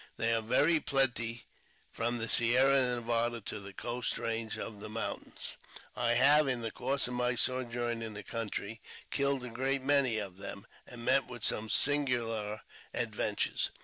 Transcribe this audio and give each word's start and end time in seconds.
They 0.17 0.33
are 0.33 0.41
very 0.41 0.79
plenty 0.79 1.45
from 1.91 2.17
the 2.17 2.27
Sierra 2.27 2.95
Nevada 2.95 3.39
to 3.41 3.59
the 3.59 3.71
coast 3.71 4.17
range 4.17 4.57
of 4.57 4.81
mountains. 4.89 5.57
I 5.95 6.15
have, 6.15 6.47
in 6.47 6.61
the 6.61 6.71
course 6.71 7.07
of 7.07 7.13
my 7.13 7.35
sojourn 7.35 8.01
in 8.01 8.15
the 8.15 8.23
country, 8.23 8.81
killed 9.11 9.45
a 9.45 9.49
great 9.49 9.83
many 9.83 10.17
of 10.17 10.37
them, 10.37 10.65
and 10.87 11.05
met 11.05 11.27
with 11.27 11.45
some 11.45 11.69
singular 11.69 12.61
adventures. 12.95 13.69